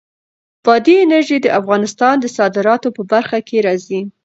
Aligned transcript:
بادي 0.65 0.93
انرژي 1.03 1.37
د 1.41 1.47
افغانستان 1.59 2.15
د 2.19 2.25
صادراتو 2.37 2.87
په 2.97 3.01
برخه 3.11 3.37
کې 3.47 3.57
راځي. 3.67 4.01